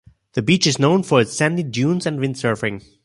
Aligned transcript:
The 0.33 0.41
beach 0.41 0.65
is 0.65 0.79
known 0.79 1.03
for 1.03 1.21
its 1.21 1.33
sandy 1.37 1.61
dunes 1.61 2.07
and 2.07 2.17
windsurfing. 2.19 2.81